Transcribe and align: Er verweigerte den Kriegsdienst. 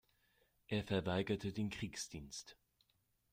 Er 0.65 0.83
verweigerte 0.83 1.53
den 1.53 1.69
Kriegsdienst. 1.69 2.57